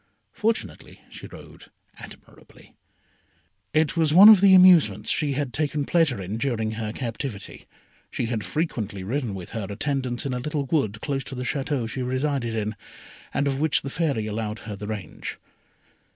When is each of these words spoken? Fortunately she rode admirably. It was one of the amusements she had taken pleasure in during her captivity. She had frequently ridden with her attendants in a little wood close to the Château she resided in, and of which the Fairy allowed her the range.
Fortunately 0.33 0.99
she 1.11 1.27
rode 1.27 1.65
admirably. 1.99 2.73
It 3.71 3.95
was 3.95 4.15
one 4.15 4.29
of 4.29 4.41
the 4.41 4.55
amusements 4.55 5.11
she 5.11 5.33
had 5.33 5.53
taken 5.53 5.85
pleasure 5.85 6.19
in 6.19 6.37
during 6.39 6.71
her 6.71 6.91
captivity. 6.91 7.67
She 8.09 8.25
had 8.25 8.43
frequently 8.43 9.03
ridden 9.03 9.35
with 9.35 9.51
her 9.51 9.67
attendants 9.69 10.25
in 10.25 10.33
a 10.33 10.39
little 10.39 10.65
wood 10.65 11.01
close 11.01 11.23
to 11.25 11.35
the 11.35 11.43
Château 11.43 11.87
she 11.87 12.01
resided 12.01 12.55
in, 12.55 12.75
and 13.31 13.47
of 13.47 13.59
which 13.59 13.83
the 13.83 13.91
Fairy 13.91 14.25
allowed 14.25 14.57
her 14.65 14.75
the 14.75 14.87
range. 14.87 15.37